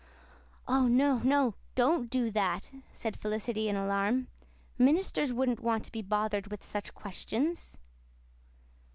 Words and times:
"Oh, 0.67 0.87
no, 0.87 1.19
no, 1.19 1.53
don't 1.75 2.09
do 2.09 2.31
that," 2.31 2.71
said 2.91 3.15
Felicity 3.15 3.69
in 3.69 3.75
alarm. 3.75 4.29
"Ministers 4.79 5.31
wouldn't 5.31 5.59
want 5.59 5.85
to 5.85 5.91
be 5.91 6.01
bothered 6.01 6.47
with 6.47 6.65
such 6.65 6.95
questions." 6.95 7.77